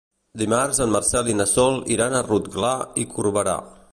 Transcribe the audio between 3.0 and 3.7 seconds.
i Corberà.